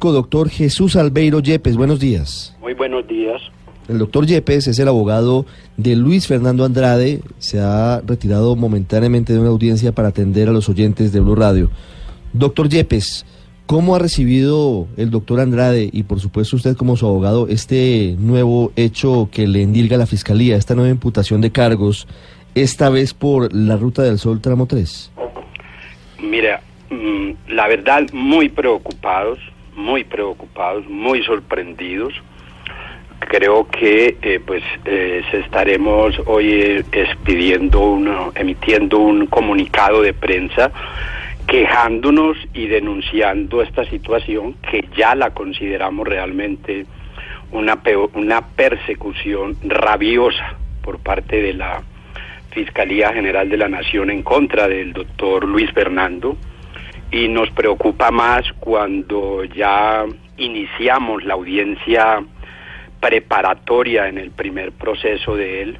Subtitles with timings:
[0.00, 2.54] Doctor Jesús Albeiro Yepes, buenos días.
[2.60, 3.40] Muy buenos días.
[3.88, 5.46] El doctor Yepes es el abogado
[5.76, 7.20] de Luis Fernando Andrade.
[7.38, 11.70] Se ha retirado momentáneamente de una audiencia para atender a los oyentes de Blue Radio.
[12.32, 13.24] Doctor Yepes,
[13.66, 18.72] ¿cómo ha recibido el doctor Andrade y por supuesto usted como su abogado este nuevo
[18.76, 22.06] hecho que le endilga la Fiscalía, esta nueva imputación de cargos,
[22.54, 25.12] esta vez por la Ruta del Sol tramo 3?
[26.22, 29.38] Mira, mm, la verdad muy preocupados,
[29.74, 32.14] muy preocupados, muy sorprendidos.
[33.20, 40.70] Creo que eh, pues eh, estaremos hoy expidiendo uno, emitiendo un comunicado de prensa
[41.46, 46.86] quejándonos y denunciando esta situación que ya la consideramos realmente
[47.52, 47.78] una
[48.14, 51.82] una persecución rabiosa por parte de la
[52.50, 56.36] Fiscalía General de la Nación en contra del doctor Luis Fernando
[57.14, 60.04] y nos preocupa más cuando ya
[60.36, 62.24] iniciamos la audiencia
[62.98, 65.78] preparatoria en el primer proceso de él,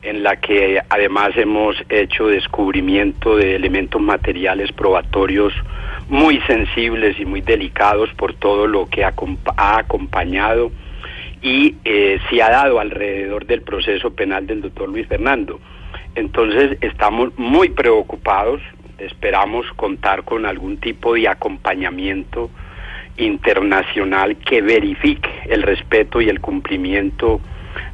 [0.00, 5.52] en la que además hemos hecho descubrimiento de elementos materiales probatorios
[6.08, 9.12] muy sensibles y muy delicados por todo lo que ha,
[9.58, 10.72] acompañado
[11.42, 15.60] y eh, se ha dado alrededor del proceso penal del doctor Luis Fernando.
[16.14, 18.62] Entonces estamos muy preocupados,
[18.98, 22.50] esperamos contar con algún tipo de acompañamiento
[23.16, 27.40] internacional que verifique el respeto y el cumplimiento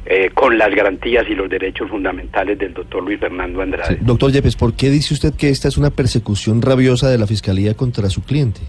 [0.05, 3.97] eh, con las garantías y los derechos fundamentales del doctor Luis Fernando Andrade.
[4.01, 7.75] doctor Yepes, ¿por qué dice usted que esta es una persecución rabiosa de la Fiscalía
[7.75, 8.61] contra su cliente?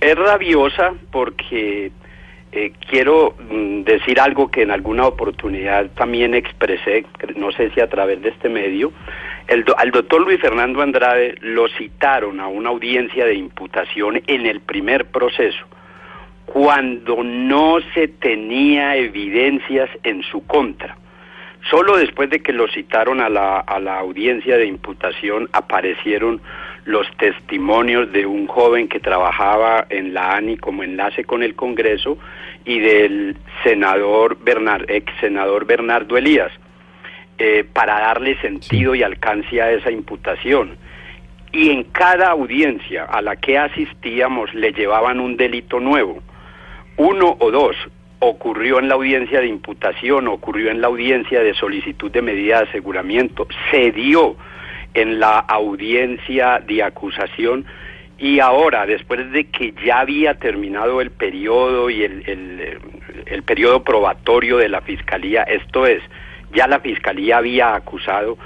[0.00, 1.92] Es rabiosa porque
[2.56, 7.04] eh, quiero mm, decir algo que en alguna oportunidad también expresé,
[7.34, 8.92] no sé si a través de este medio,
[9.48, 14.60] el al doctor Luis Fernando Andrade lo citaron a una audiencia de imputación en el
[14.60, 15.66] primer proceso
[16.46, 20.96] cuando no se tenía evidencias en su contra.
[21.70, 26.40] Solo después de que lo citaron a la, a la audiencia de imputación aparecieron
[26.84, 32.18] los testimonios de un joven que trabajaba en la ANI como enlace con el Congreso
[32.66, 36.52] y del senador Bernard, ex senador Bernardo Elías,
[37.38, 40.76] eh, para darle sentido y alcance a esa imputación.
[41.50, 46.22] Y en cada audiencia a la que asistíamos le llevaban un delito nuevo
[46.96, 47.76] uno o dos
[48.18, 52.68] ocurrió en la audiencia de imputación, ocurrió en la audiencia de solicitud de medida de
[52.68, 54.36] aseguramiento, se dio
[54.94, 57.66] en la audiencia de acusación
[58.16, 62.80] y ahora, después de que ya había terminado el periodo y el,
[63.26, 66.00] el, periodo probatorio de la Fiscalía, esto es,
[66.54, 68.38] ya la Fiscalía había acusado,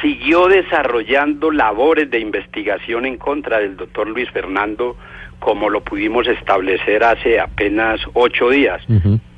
[0.00, 4.96] siguió desarrollando labores de investigación en contra del doctor Luis Fernando
[5.40, 8.82] como lo pudimos establecer hace apenas ocho días.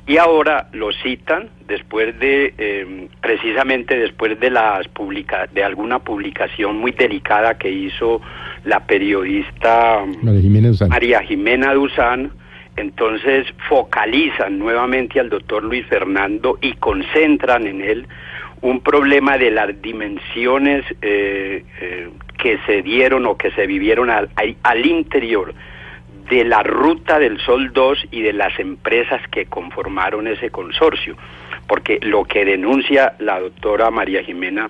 [0.05, 6.77] Y ahora lo citan después de, em, precisamente después de las publica de alguna publicación
[6.77, 8.21] muy delicada que hizo
[8.65, 10.03] la periodista
[10.89, 12.31] María Jimena Duzán.
[12.75, 18.07] Entonces focalizan nuevamente al doctor Luis Fernando y concentran en él
[18.63, 24.29] un problema de las dimensiones eh, eh, que se dieron o que se vivieron al,
[24.63, 25.53] al interior
[26.29, 31.17] de la Ruta del Sol 2 y de las empresas que conformaron ese consorcio,
[31.67, 34.69] porque lo que denuncia la doctora María Jimena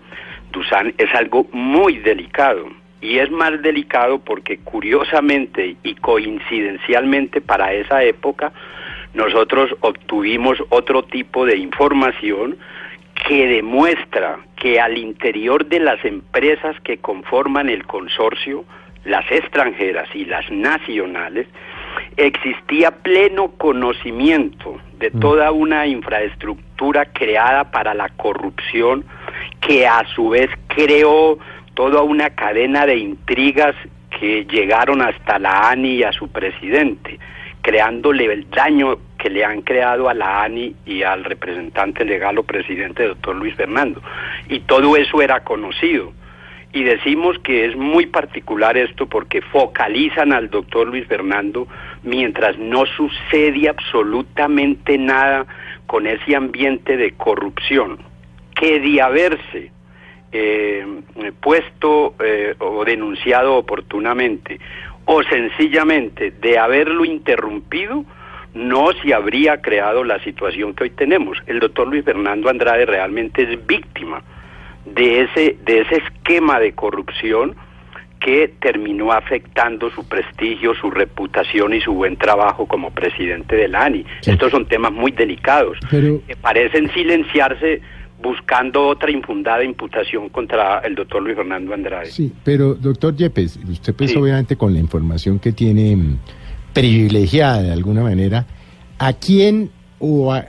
[0.51, 2.65] Duzán es algo muy delicado.
[2.99, 8.53] Y es más delicado porque curiosamente y coincidencialmente para esa época
[9.13, 12.57] nosotros obtuvimos otro tipo de información
[13.27, 18.65] que demuestra que al interior de las empresas que conforman el consorcio,
[19.05, 21.47] las extranjeras y las nacionales,
[22.17, 25.19] existía pleno conocimiento de mm.
[25.19, 29.05] toda una infraestructura creada para la corrupción
[29.61, 31.37] que a su vez creó
[31.73, 33.75] toda una cadena de intrigas
[34.19, 37.19] que llegaron hasta la ANI y a su presidente,
[37.61, 42.43] creándole el daño que le han creado a la ANI y al representante legal o
[42.43, 44.01] presidente doctor Luis Fernando.
[44.49, 46.11] Y todo eso era conocido
[46.73, 51.69] y decimos que es muy particular esto porque focalizan al doctor Luis Fernando
[52.01, 55.45] mientras no sucede absolutamente nada
[55.85, 57.99] con ese ambiente de corrupción
[58.55, 59.71] que de haberse
[60.33, 60.85] eh,
[61.39, 64.59] puesto eh, o denunciado oportunamente
[65.05, 68.05] o sencillamente de haberlo interrumpido,
[68.53, 71.37] no se habría creado la situación que hoy tenemos.
[71.47, 74.21] El doctor Luis Fernando Andrade realmente es víctima
[74.85, 77.55] de ese, de ese esquema de corrupción
[78.19, 84.05] que terminó afectando su prestigio, su reputación y su buen trabajo como presidente del ANI.
[84.25, 87.81] Estos son temas muy delicados que parecen silenciarse
[88.21, 92.05] buscando otra infundada imputación contra el doctor Luis Fernando Andrade.
[92.05, 96.17] Sí, pero doctor Yepes, usted pues obviamente con la información que tiene mm,
[96.73, 98.45] privilegiada de alguna manera,
[98.99, 100.43] ¿a quién o a,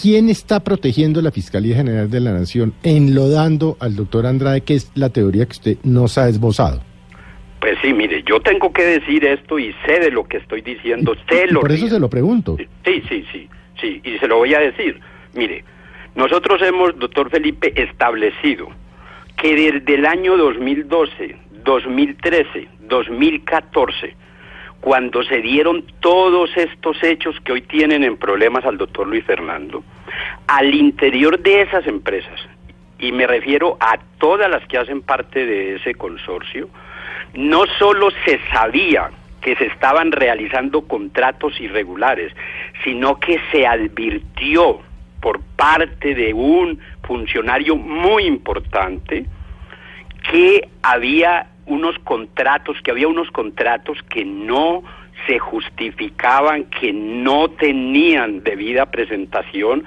[0.00, 4.90] quién está protegiendo la Fiscalía General de la Nación enlodando al doctor Andrade, que es
[4.94, 6.80] la teoría que usted nos ha esbozado?
[7.60, 11.14] Pues sí, mire, yo tengo que decir esto y sé de lo que estoy diciendo,
[11.28, 12.56] sé lo Por eso se lo pregunto.
[12.56, 13.48] Sí, sí, sí,
[13.78, 14.98] sí, y se lo voy a decir.
[15.34, 15.62] Mire,
[16.14, 18.68] nosotros hemos, doctor Felipe, establecido
[19.36, 24.16] que desde el año 2012, 2013, 2014,
[24.80, 29.84] cuando se dieron todos estos hechos que hoy tienen en problemas al doctor Luis Fernando,
[30.46, 32.40] al interior de esas empresas,
[32.98, 36.68] y me refiero a todas las que hacen parte de ese consorcio,
[37.34, 39.10] no solo se sabía
[39.40, 42.32] que se estaban realizando contratos irregulares,
[42.84, 44.80] sino que se advirtió
[45.20, 49.26] por parte de un funcionario muy importante
[50.30, 54.82] que había unos contratos, que había unos contratos que no
[55.26, 59.84] se justificaban, que no tenían debida presentación.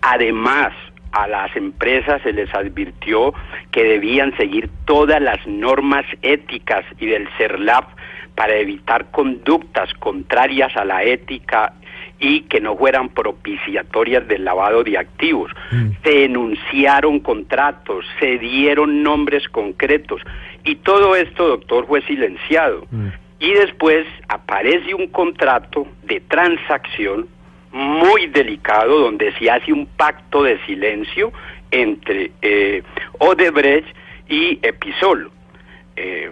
[0.00, 0.72] Además,
[1.12, 3.34] a las empresas se les advirtió
[3.70, 7.88] que debían seguir todas las normas éticas y del CERLAP
[8.34, 11.74] para evitar conductas contrarias a la ética
[12.24, 15.52] y que no fueran propiciatorias del lavado de activos.
[15.70, 15.90] Mm.
[16.02, 20.22] Se enunciaron contratos, se dieron nombres concretos
[20.64, 22.86] y todo esto, doctor, fue silenciado.
[22.90, 23.08] Mm.
[23.40, 27.28] Y después aparece un contrato de transacción
[27.72, 31.30] muy delicado donde se hace un pacto de silencio
[31.70, 32.82] entre eh,
[33.18, 33.94] Odebrecht
[34.30, 35.30] y Episol,
[35.96, 36.30] eh,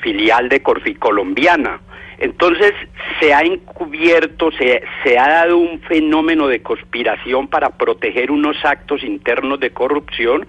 [0.00, 1.78] filial de Corfi Colombiana.
[2.20, 2.72] Entonces
[3.18, 9.02] se ha encubierto, se, se, ha dado un fenómeno de conspiración para proteger unos actos
[9.02, 10.46] internos de corrupción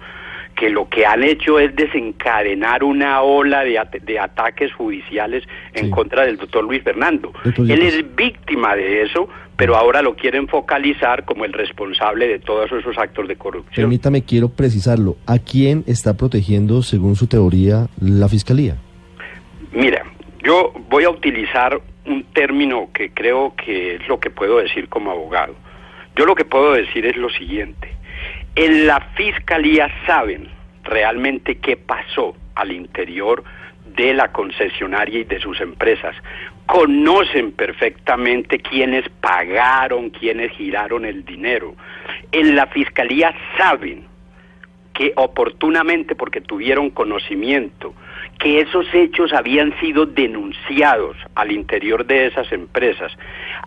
[0.54, 6.24] que lo que han hecho es desencadenar una ola de, de ataques judiciales en contra
[6.24, 7.32] del doctor Luis Fernando.
[7.56, 12.70] Él es víctima de eso, pero ahora lo quieren focalizar como el responsable de todos
[12.70, 13.74] esos actos de corrupción.
[13.74, 15.16] Permítame, quiero precisarlo.
[15.26, 18.76] ¿A quién está protegiendo, según su teoría, la Fiscalía?
[19.72, 20.04] Mira,
[20.42, 25.10] yo voy a utilizar un término que creo que es lo que puedo decir como
[25.10, 25.54] abogado.
[26.16, 27.96] Yo lo que puedo decir es lo siguiente.
[28.54, 30.48] En la fiscalía saben
[30.84, 33.44] realmente qué pasó al interior
[33.96, 36.14] de la concesionaria y de sus empresas.
[36.66, 41.74] Conocen perfectamente quiénes pagaron, quiénes giraron el dinero.
[42.30, 44.06] En la fiscalía saben
[44.94, 47.94] que oportunamente, porque tuvieron conocimiento,
[48.42, 53.12] que esos hechos habían sido denunciados al interior de esas empresas.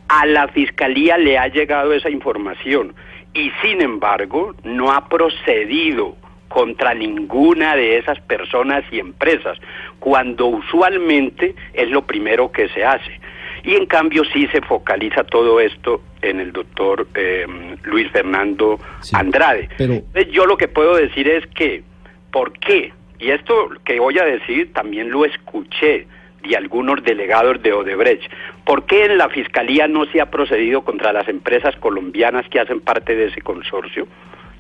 [0.09, 2.93] A la Fiscalía le ha llegado esa información
[3.33, 6.17] y sin embargo no ha procedido
[6.49, 9.57] contra ninguna de esas personas y empresas,
[9.99, 13.19] cuando usualmente es lo primero que se hace.
[13.63, 17.45] Y en cambio sí se focaliza todo esto en el doctor eh,
[17.83, 18.77] Luis Fernando
[19.13, 19.69] Andrade.
[19.77, 20.01] Pero...
[20.31, 21.81] Yo lo que puedo decir es que,
[22.29, 22.91] ¿por qué?
[23.19, 26.07] Y esto que voy a decir también lo escuché
[26.43, 28.31] de algunos delegados de Odebrecht.
[28.65, 32.81] ¿Por qué en la Fiscalía no se ha procedido contra las empresas colombianas que hacen
[32.81, 34.07] parte de ese consorcio?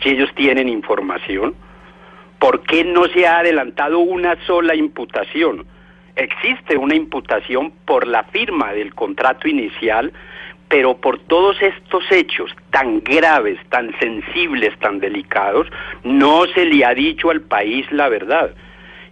[0.01, 1.55] Si ellos tienen información.
[2.39, 5.65] ¿Por qué no se ha adelantado una sola imputación?
[6.15, 10.13] Existe una imputación por la firma del contrato inicial,
[10.67, 15.67] pero por todos estos hechos tan graves, tan sensibles, tan delicados,
[16.03, 18.51] no se le ha dicho al país la verdad.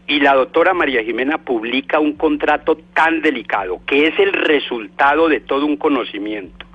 [0.08, 5.40] Y la doctora María Jimena publica un contrato tan delicado, que es el resultado de
[5.40, 6.66] todo un conocimiento,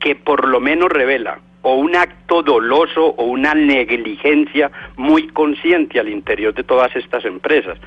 [0.00, 6.08] que por lo menos revela o un acto doloso o una negligencia muy consciente al
[6.08, 7.78] interior de todas estas empresas.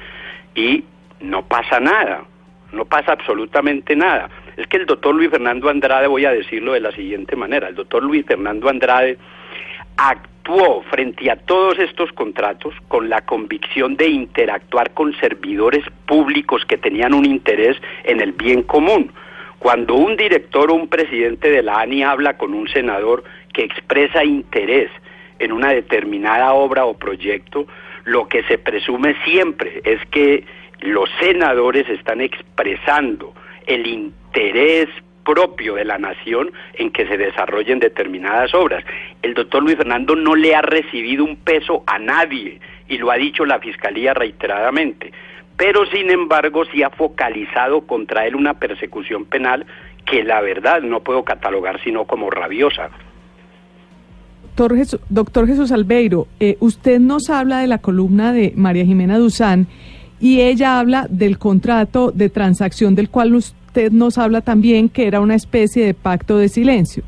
[0.55, 0.83] Y
[1.19, 2.23] no pasa nada,
[2.71, 4.29] no pasa absolutamente nada.
[4.61, 7.73] Es que el doctor Luis Fernando Andrade, voy a decirlo de la siguiente manera, el
[7.73, 9.17] doctor Luis Fernando Andrade
[9.97, 16.77] actuó frente a todos estos contratos con la convicción de interactuar con servidores públicos que
[16.77, 19.11] tenían un interés en el bien común.
[19.57, 24.23] Cuando un director o un presidente de la ANI habla con un senador que expresa
[24.23, 24.91] interés
[25.39, 27.65] en una determinada obra o proyecto,
[28.03, 30.43] lo que se presume siempre es que
[30.81, 33.33] los senadores están expresando
[33.65, 34.20] el interés
[35.23, 38.83] propio de la nación en que se desarrollen determinadas obras.
[39.21, 43.15] El doctor Luis Fernando no le ha recibido un peso a nadie y lo ha
[43.15, 45.11] dicho la Fiscalía reiteradamente,
[45.57, 49.65] pero sin embargo sí ha focalizado contra él una persecución penal
[50.05, 52.89] que la verdad no puedo catalogar sino como rabiosa.
[54.55, 59.67] Doctor Jesús, doctor Albeiro, eh, usted nos habla de la columna de María Jimena Duzán
[60.19, 63.33] y ella habla del contrato de transacción del cual
[63.71, 67.03] usted nos habla también que era una especie de pacto de silencio.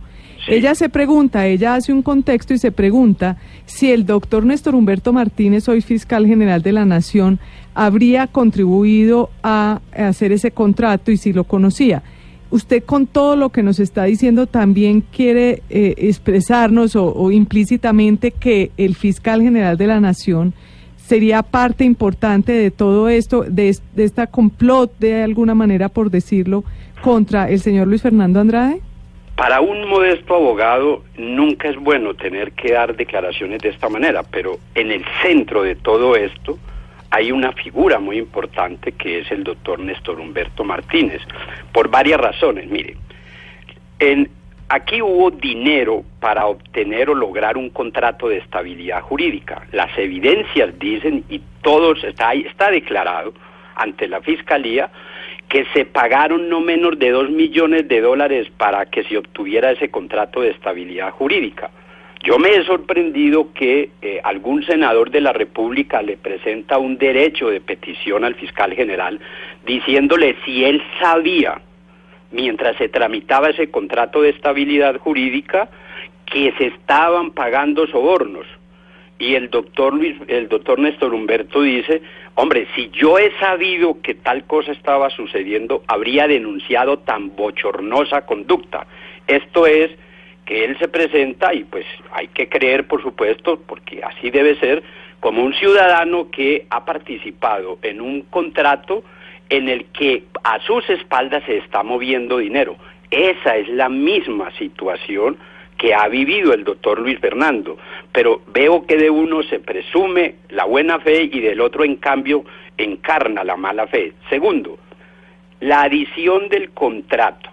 [0.48, 5.12] Ella se pregunta, ella hace un contexto y se pregunta si el doctor Néstor Humberto
[5.12, 7.39] Martínez, hoy fiscal general de la Nación,
[7.74, 12.01] habría contribuido a hacer ese contrato y si lo conocía.
[12.50, 18.72] Usted con todo lo que nos está diciendo también quiere eh, expresarnos o, implícitamente que
[18.77, 20.53] el fiscal general de la Nación
[21.05, 26.63] sería parte importante de todo esto, de, esta complot, de alguna manera, por decirlo,
[27.01, 28.79] contra el señor Luis Fernando Andrade?
[29.36, 34.60] Para un modesto abogado nunca es bueno tener que dar declaraciones de esta manera, pero
[34.75, 36.57] en el centro de todo esto
[37.10, 41.22] hay una figura muy importante que es el doctor Néstor Humberto Martínez,
[41.72, 42.69] por varias razones.
[42.69, 42.95] Mire,
[44.00, 44.29] en,
[44.73, 49.67] aquí hubo dinero para obtener o lograr un contrato de estabilidad jurídica.
[49.71, 53.33] Las evidencias dicen, y todos está, está declarado
[53.75, 54.89] ante la Fiscalía,
[55.47, 59.89] que se pagaron no menos de dos millones de dólares para que se obtuviera ese
[59.89, 61.69] contrato de estabilidad jurídica.
[62.23, 67.49] Yo me he sorprendido que eh, algún senador de la República le presenta un derecho
[67.49, 69.19] de petición al fiscal general
[69.65, 71.61] diciéndole si él sabía,
[72.33, 75.69] mientras se tramitaba ese contrato de estabilidad jurídica,
[76.25, 78.45] que se estaban pagando sobornos.
[79.19, 82.01] Y el doctor Luis, el doctor Néstor Humberto dice,
[82.35, 88.87] hombre, si yo he sabido que tal cosa estaba sucediendo, habría denunciado tan bochornosa conducta.
[89.27, 89.91] Esto es
[90.45, 94.83] que él se presenta y pues hay que creer, por supuesto, porque así debe ser,
[95.19, 99.03] como un ciudadano que ha participado en un contrato
[99.50, 102.75] en el que a sus espaldas se está moviendo dinero.
[103.12, 105.38] Esa es la misma situación
[105.77, 107.77] que ha vivido el doctor Luis Fernando,
[108.12, 112.43] pero veo que de uno se presume la buena fe y del otro, en cambio,
[112.77, 114.13] encarna la mala fe.
[114.29, 114.77] Segundo,
[115.59, 117.50] la adición del contrato,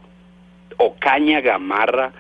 [0.77, 2.13] Ocaña Gamarra,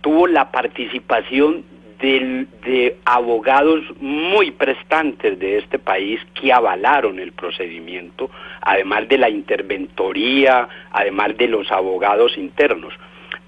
[0.00, 1.64] tuvo la participación
[2.00, 10.68] de abogados muy prestantes de este país que avalaron el procedimiento, además de la interventoría,
[10.92, 12.94] además de los abogados internos.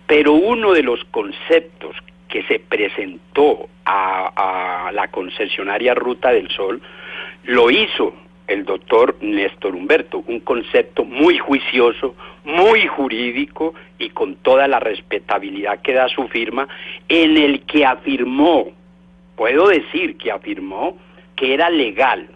[0.06, 1.96] Pero uno de los conceptos
[2.28, 6.80] que se presentó a, a la concesionaria Ruta del Sol
[7.44, 8.14] lo hizo
[8.50, 15.80] el doctor Néstor Humberto, un concepto muy juicioso, muy jurídico y con toda la respetabilidad
[15.82, 16.66] que da su firma,
[17.08, 18.72] en el que afirmó,
[19.36, 20.98] puedo decir que afirmó,
[21.36, 22.28] que era legal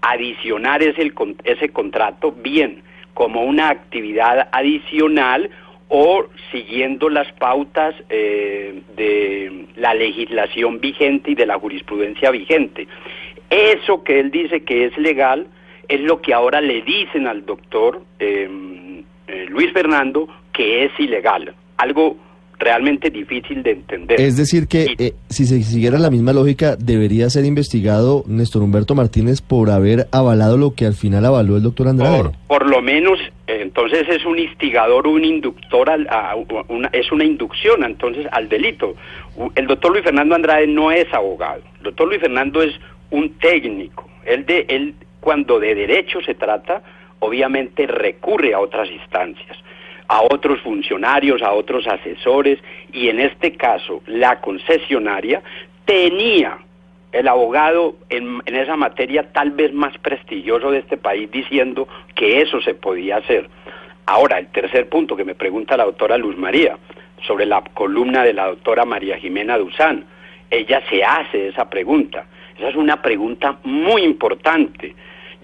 [0.00, 1.12] adicionar ese,
[1.44, 2.82] ese contrato bien
[3.14, 5.50] como una actividad adicional
[5.88, 12.88] o siguiendo las pautas eh, de la legislación vigente y de la jurisprudencia vigente.
[13.52, 15.46] Eso que él dice que es legal
[15.88, 21.54] es lo que ahora le dicen al doctor em, eh, Luis Fernando que es ilegal.
[21.76, 22.16] Algo
[22.58, 24.20] realmente difícil de entender.
[24.20, 28.94] Es decir, que eh, si se siguiera la misma lógica, debería ser investigado Néstor Humberto
[28.94, 32.30] Martínez por haber avalado lo que al final avaló el doctor Andrade.
[32.46, 33.18] Por, lo menos,
[33.48, 36.36] eh, entonces es un instigador, un inductor, a
[36.68, 38.94] una, es una inducción entonces al delito.
[39.56, 41.62] El doctor Luis Fernando Andrade no es abogado.
[41.78, 42.72] El doctor Luis Fernando es
[43.12, 44.10] un técnico.
[44.24, 46.82] Él, de, él cuando de derecho se trata,
[47.20, 49.56] obviamente recurre a otras instancias,
[50.08, 52.58] a otros funcionarios, a otros asesores,
[52.92, 55.42] y en este caso la concesionaria
[55.84, 56.58] tenía
[57.12, 62.40] el abogado en, en, esa materia tal vez más prestigioso de este país diciendo que
[62.40, 63.48] eso se podía hacer.
[64.06, 66.78] Ahora, el tercer punto que me pregunta la doctora Luz María
[67.26, 70.06] sobre la columna de la doctora María Jimena Duzán,
[70.50, 72.26] ella se hace esa pregunta.
[72.58, 74.94] Esa es una pregunta muy importante.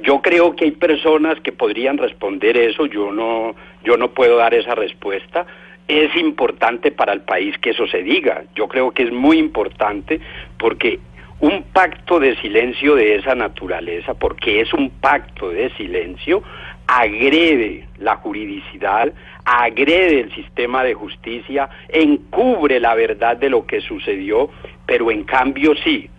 [0.00, 4.54] Yo creo que hay personas que podrían responder eso, yo no, yo no puedo dar
[4.54, 5.46] esa respuesta.
[5.88, 8.44] Es importante para el país que eso se diga.
[8.54, 10.20] Yo creo que es muy importante
[10.58, 11.00] porque
[11.40, 16.42] Un pacto de silencio de esa naturaleza, porque es un pacto de silencio,
[16.88, 19.12] agrede la juridicidad,
[19.44, 24.50] agrede el sistema de justicia, encubre la verdad de lo que sucedió,
[24.84, 26.10] pero en cambio sí,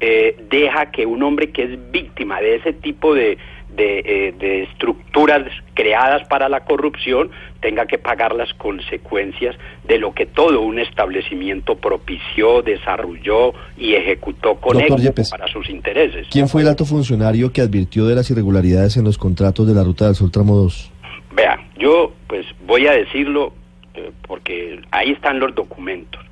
[0.00, 3.38] eh, deja que un hombre que es víctima de ese tipo de,
[3.78, 3.98] de,
[4.40, 5.42] eh, estructuras
[5.74, 11.76] creadas para la corrupción tenga que pagar las consecuencias de lo que todo un establecimiento
[11.76, 16.28] propició, desarrolló y ejecutó con él para sus intereses.
[16.30, 19.84] ¿Quién fue el alto funcionario que advirtió de las irregularidades en los contratos de la
[19.84, 20.92] Ruta del Sol Tramo 2?
[21.34, 23.52] Vea, yo pues voy a decirlo
[23.94, 26.27] eh, porque ahí están los documentos.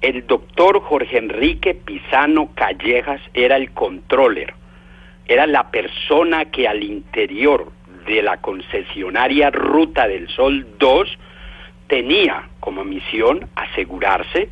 [0.00, 4.54] El doctor Jorge Enrique Pisano Callejas era el controller
[5.30, 7.70] era la persona que al interior
[8.04, 11.18] de la concesionaria Ruta del Sol 2
[11.86, 14.48] tenía como misión asegurarse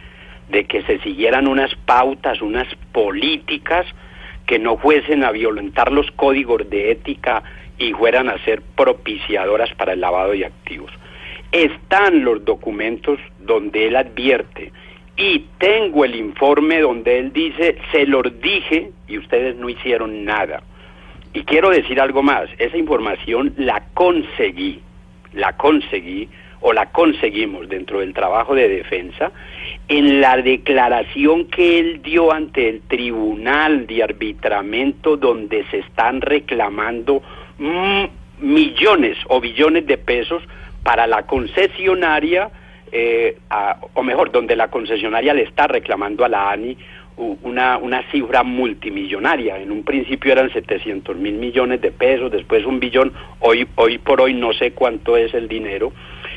[0.49, 3.87] de que se siguieran unas pautas, unas políticas
[4.47, 7.43] que no fuesen a violentar los códigos de ética
[7.76, 10.93] y fueran a ser propiciadoras para el lavado de activos.
[11.50, 14.71] Están los documentos donde él advierte
[15.19, 20.63] y tengo el informe donde él dice, se los dije y ustedes no hicieron nada.
[21.35, 24.81] Y quiero decir algo más, esa información la conseguí,
[25.33, 26.29] la conseguí
[26.61, 29.33] o la conseguimos dentro del trabajo de defensa
[29.89, 37.23] en la declaración que él dio ante el tribunal de arbitramiento donde se están reclamando
[38.41, 40.43] millones o billones de pesos
[40.85, 42.51] para la concesionaria,
[42.92, 43.38] eh,
[43.95, 46.76] o mejor, donde la concesionaria le está reclamando a la ANI
[47.42, 49.59] una, una cifra multimillonaria.
[49.59, 54.21] En un principio eran 700 mil millones de pesos, después un billón, hoy, hoy por
[54.21, 55.92] hoy no sé cuánto es el dinero.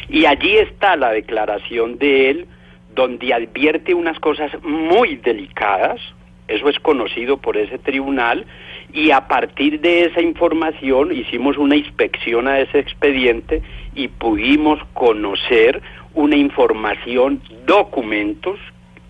[0.09, 2.47] Y allí está la declaración de él,
[2.93, 6.01] donde advierte unas cosas muy delicadas,
[6.47, 8.45] eso es conocido por ese tribunal,
[8.91, 13.61] y a partir de esa información hicimos una inspección a ese expediente
[13.95, 15.81] y pudimos conocer
[16.13, 18.59] una información, documentos,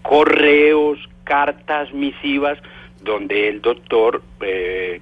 [0.02, 2.58] correos, cartas misivas
[3.02, 5.02] donde el doctor eh,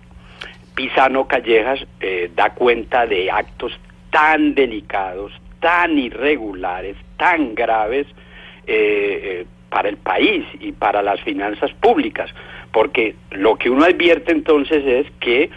[0.76, 3.78] Pisano Callejas eh, da cuenta de actos
[4.12, 8.08] tan delicados, tan irregulares, tan graves
[8.65, 12.32] eh, para el país y para las finanzas públicas,
[12.71, 15.50] porque lo que uno advierte entonces es que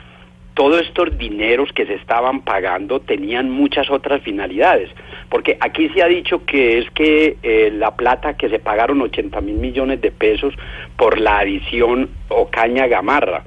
[0.55, 4.90] todos estos dineros que se estaban pagando tenían muchas otras finalidades,
[5.33, 9.40] porque aquí se ha dicho que es que eh, la plata que se pagaron 80
[9.40, 10.53] mil millones de pesos
[10.99, 13.42] por la adición Ocaña Gamarra.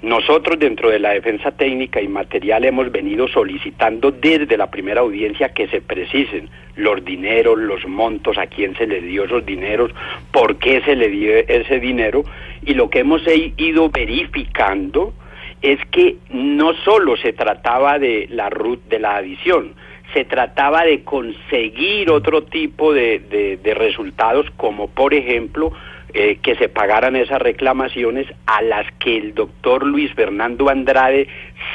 [0.00, 5.50] Nosotros dentro de la defensa técnica y material hemos venido solicitando desde la primera audiencia
[5.50, 9.90] que se precisen los dineros, los montos, a quién se le dio esos dineros,
[10.32, 12.24] por qué se le dio ese dinero
[12.64, 13.20] y lo que hemos
[13.58, 15.12] ido verificando
[15.60, 18.50] es que no solo se trataba de la
[18.88, 19.74] de la adición,
[20.12, 25.72] se trataba de conseguir otro tipo de, de, resultados, como por ejemplo
[26.12, 31.28] eh, que se pagaran esas reclamaciones a las que el doctor Luis Fernando Andrade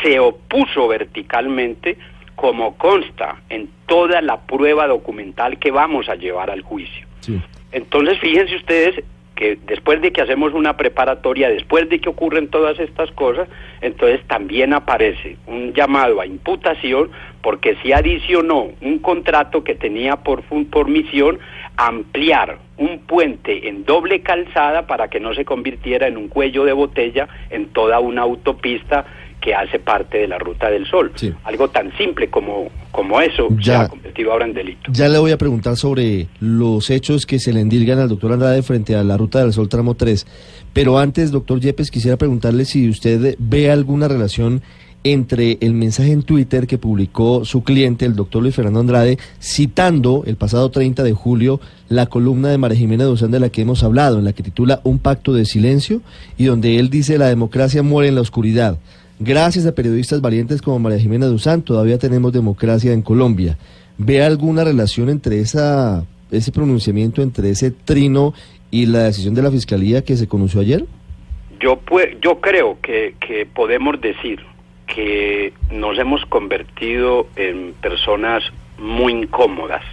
[0.03, 1.97] se opuso verticalmente,
[2.35, 7.07] como consta en toda la prueba documental que vamos a llevar al juicio.
[7.71, 9.03] Entonces, fíjense ustedes
[9.35, 13.47] que después de que hacemos una preparatoria, después de que ocurren todas estas cosas,
[13.81, 20.43] entonces también aparece un llamado a imputación porque se adicionó un contrato que tenía por,
[20.69, 21.39] por misión
[21.77, 26.73] ampliar un puente en doble calzada para que no se convirtiera en un cuello de
[26.73, 29.05] botella en toda una autopista
[29.45, 31.11] que hace parte de la Ruta del Sol.
[31.43, 34.91] Algo tan simple como, como eso ya, se ha convertido ahora en delito.
[34.91, 38.63] Ya le voy a preguntar sobre los hechos que se le endilgan al doctor Andrade
[38.63, 40.25] frente a la Ruta del Sol tramo 3.
[40.73, 44.63] Pero antes, doctor Yepes, quisiera preguntarle si usted ve alguna relación
[45.03, 50.23] entre el mensaje en Twitter que publicó su cliente, el doctor Luis Fernando Andrade, citando
[50.25, 53.83] el pasado 30 de julio la columna de María Jimena Duzán de la que hemos
[53.83, 56.01] hablado, en la que titula Un pacto de silencio,
[56.35, 58.79] y donde él dice la democracia muere en la oscuridad.
[59.19, 63.57] Gracias a periodistas valientes como María Jimena Duzán, todavía tenemos democracia en Colombia.
[63.97, 68.33] ¿Ve alguna relación entre esa, ese pronunciamiento, entre ese trino
[68.71, 70.83] y la decisión de la Fiscalía que se conoció ayer?
[71.61, 71.79] Yo,
[72.21, 74.41] yo creo que, que podemos decir
[74.85, 78.43] que nos hemos convertido en personas
[78.77, 79.83] muy incómodas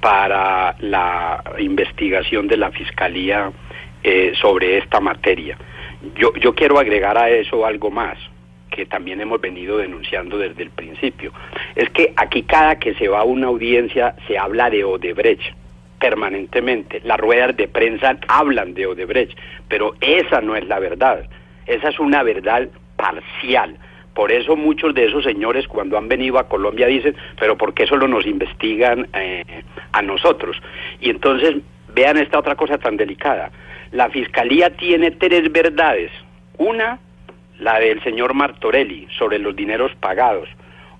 [0.00, 3.52] para la investigación de la Fiscalía
[4.02, 5.56] eh, sobre esta materia.
[6.16, 8.18] Yo, yo quiero agregar a eso algo más
[8.76, 11.32] que también hemos venido denunciando desde el principio.
[11.74, 15.54] Es que aquí cada que se va a una audiencia se habla de Odebrecht.
[15.98, 17.00] permanentemente.
[17.04, 21.24] Las ruedas de prensa hablan de Odebrecht, pero esa no es la verdad.
[21.66, 23.78] Esa es una verdad parcial.
[24.14, 27.86] Por eso muchos de esos señores cuando han venido a Colombia dicen, pero ¿por qué
[27.86, 30.60] solo nos investigan eh, a nosotros?
[31.00, 31.56] Y entonces
[31.94, 33.50] vean esta otra cosa tan delicada.
[33.92, 36.10] La Fiscalía tiene tres verdades.
[36.58, 36.98] Una,
[37.58, 40.48] la del señor Martorelli sobre los dineros pagados.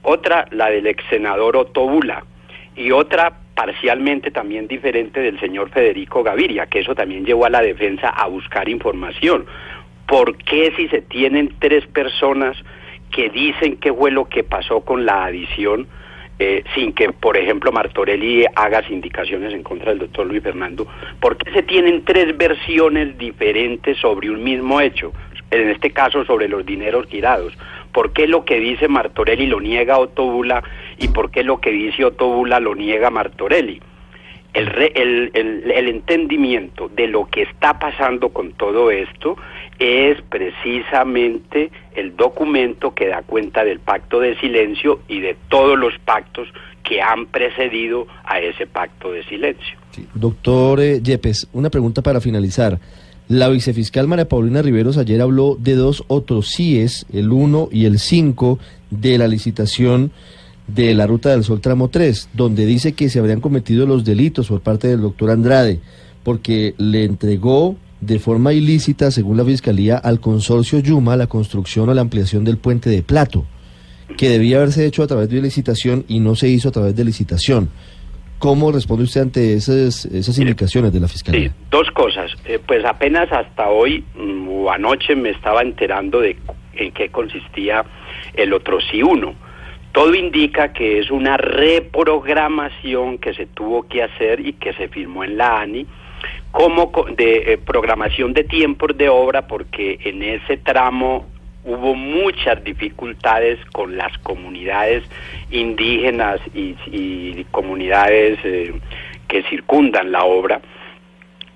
[0.03, 2.25] Otra, la del ex senador Otto Bula.
[2.77, 7.63] Y otra, parcialmente también diferente del señor Federico Gaviria, que eso también llevó a la
[7.63, 9.47] defensa a buscar información.
[10.07, 12.57] ¿Por qué si se tienen tres personas
[13.11, 15.89] que dicen qué fue lo que pasó con la adición,
[16.39, 20.87] eh, sin que, por ejemplo, Martorelli haga indicaciones en contra del doctor Luis Fernando,
[21.19, 25.13] ¿por qué se tienen tres versiones diferentes sobre un mismo hecho?
[25.51, 27.57] En este caso, sobre los dineros tirados.
[27.93, 30.63] ¿Por qué lo que dice Martorelli lo niega Otto Bula
[30.99, 33.81] y por qué lo que dice Otto Bula lo niega Martorelli?
[34.57, 39.37] El, el, el, el, entendimiento de lo que está pasando con todo esto
[39.79, 45.93] es precisamente el documento que da cuenta del pacto de silencio y de todos los
[46.07, 46.49] pactos
[46.83, 49.77] que han precedido a ese pacto de silencio.
[50.15, 52.79] Doctor eh, Yepes, una pregunta para finalizar.
[53.29, 57.99] La vicefiscal María Paulina Riveros ayer habló de dos otros CIES, el 1 y el
[57.99, 58.59] 5,
[58.91, 60.13] de la licitación
[60.67, 64.49] de la Ruta del Sol Tramo 3, donde dice que se habrían cometido los delitos
[64.49, 65.81] por parte del doctor Andrade,
[66.25, 71.95] porque le entregó de forma ilícita, según la Fiscalía, al consorcio Yuma la construcción o
[71.95, 73.45] la ampliación del puente de Plato,
[74.17, 77.05] que debía haberse hecho a través de licitación y no se hizo a través de
[77.05, 77.71] licitación.
[78.39, 81.49] ¿Cómo responde usted ante esas, esas indicaciones de la Fiscalía?
[81.49, 82.31] Sí, dos cosas.
[82.45, 86.37] Eh, pues apenas hasta hoy mm, o anoche me estaba enterando de
[86.75, 87.83] en qué consistía
[88.35, 89.35] el otro sí uno
[89.97, 95.25] todo indica que es una reprogramación que se tuvo que hacer y que se firmó
[95.25, 95.87] en la ANI
[96.51, 101.25] como de eh, programación de tiempos de obra porque en ese tramo
[101.65, 105.03] hubo muchas dificultades con las comunidades
[105.51, 108.75] indígenas y, comunidades eh,
[109.29, 110.61] que circundan la obra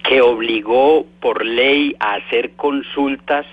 [0.03, 3.45] que obligó por ley a hacer consultas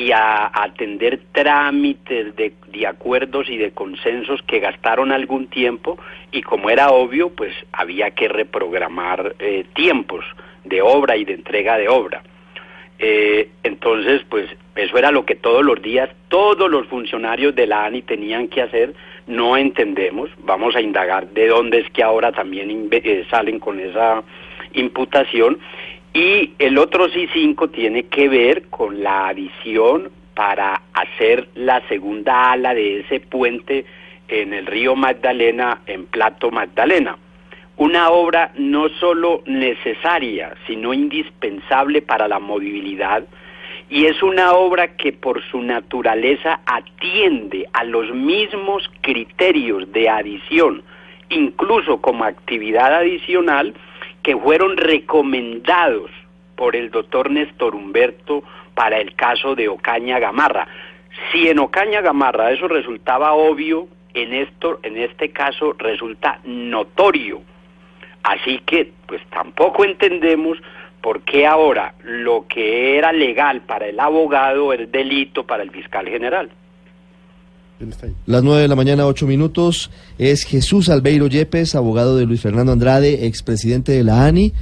[0.00, 5.98] y a, atender trámites de, de, acuerdos y de consensos que gastaron algún tiempo
[6.32, 10.24] y como era obvio, pues había que reprogramar eh, tiempos
[10.64, 12.22] de obra y de entrega de obra.
[12.98, 17.84] Eh, entonces, pues eso era lo que todos los días todos los funcionarios de la
[17.84, 18.94] ANI tenían que hacer.
[19.26, 24.22] No entendemos, vamos a indagar de dónde es que ahora también eh, salen con esa
[24.72, 25.58] imputación
[26.12, 32.74] y el otro C5 tiene que ver con la adición para hacer la segunda ala
[32.74, 33.84] de ese puente
[34.28, 37.16] en el río Magdalena, en Plato Magdalena.
[37.76, 43.24] Una obra no solo necesaria, sino indispensable para la movilidad,
[43.88, 50.82] y es una obra que por su naturaleza atiende a los mismos criterios de adición,
[51.28, 53.74] incluso como actividad adicional,
[54.22, 56.10] que fueron recomendados
[56.56, 58.42] por el doctor Néstor Humberto
[58.74, 60.68] para el caso de Ocaña Gamarra.
[61.32, 67.42] Si en Ocaña Gamarra eso resultaba obvio, en esto, en este caso resulta notorio.
[68.22, 70.58] Así que, pues tampoco entendemos
[71.00, 76.06] por qué ahora lo que era legal para el abogado es delito para el fiscal
[76.08, 76.50] general.
[78.26, 79.90] Las nueve de la mañana, ocho minutos.
[80.18, 84.52] Es Jesús Albeiro Yepes, abogado de Luis Fernando Andrade, expresidente de la ANI,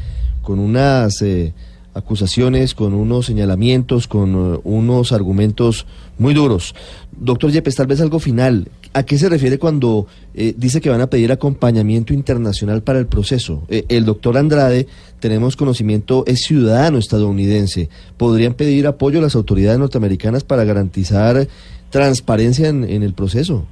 [0.40, 1.52] con unas eh,
[1.94, 5.84] acusaciones, con unos señalamientos, con uh, unos argumentos
[6.16, 6.76] muy duros.
[7.10, 8.68] Doctor Yepes, tal vez algo final.
[8.92, 13.06] ¿A qué se refiere cuando eh, dice que van a pedir acompañamiento internacional para el
[13.06, 13.64] proceso?
[13.68, 14.86] Eh, el doctor Andrade,
[15.18, 17.88] tenemos conocimiento, es ciudadano estadounidense.
[18.16, 21.48] ¿Podrían pedir apoyo a las autoridades norteamericanas para garantizar
[21.90, 23.66] transparencia en, en el proceso.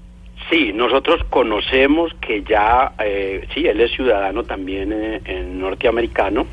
[0.51, 6.47] Sí, nosotros conocemos que ya, eh, sí, él es ciudadano también eh, norteamericano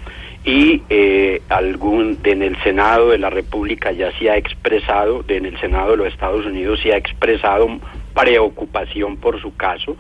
[0.43, 5.60] y eh, algún en el Senado de la República ya se ha expresado, en el
[5.60, 7.67] Senado de los Estados Unidos se ha expresado
[8.15, 9.95] preocupación por su caso.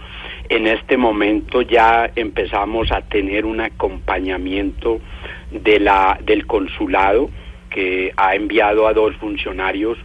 [0.49, 4.99] En este momento ya empezamos a tener un acompañamiento
[5.51, 7.29] de la del consulado
[7.69, 9.97] que ha enviado a dos funcionarios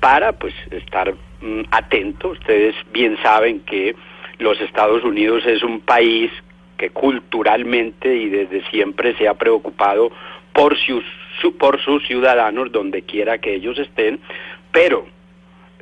[0.00, 2.28] para pues estar mm, atento.
[2.28, 3.94] Ustedes bien saben que
[4.38, 6.30] los Estados Unidos es un país
[6.76, 10.10] que culturalmente y desde siempre se ha preocupado
[10.52, 11.04] por sus,
[11.58, 14.20] por sus ciudadanos donde quiera que ellos estén,
[14.72, 15.06] pero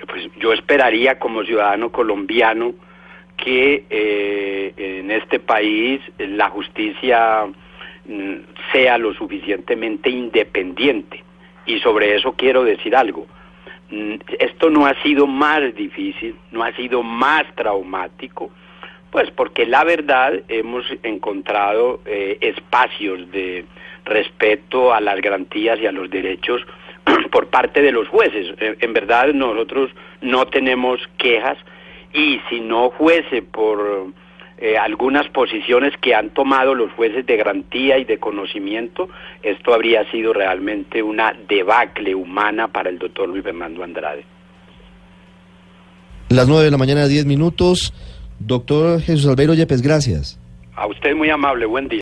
[0.07, 2.75] pues yo esperaría como ciudadano colombiano
[3.37, 7.47] que eh, en este país la justicia
[8.07, 8.35] mm,
[8.73, 11.23] sea lo suficientemente independiente.
[11.67, 13.27] Y sobre eso quiero decir algo.
[13.91, 18.51] Mm, Esto no ha sido más difícil, no ha sido más traumático,
[19.11, 23.65] pues porque la verdad hemos encontrado eh, espacios de
[24.05, 26.63] respeto a las garantías y a los derechos
[27.31, 28.55] por parte de los jueces.
[28.59, 31.59] En, en verdad nosotros no tenemos quejas
[32.13, 34.13] y si no fuese por
[34.59, 39.09] eh, algunas posiciones que han tomado los jueces de garantía y de conocimiento,
[39.43, 44.25] esto habría sido realmente una debacle humana para el doctor Luis Fernando Andrade.
[46.29, 47.93] Las 9 de la mañana, 10 minutos.
[48.39, 50.41] Doctor Jesús Albeiro Yepes, gracias.
[50.77, 52.01] A usted muy amable, buen día.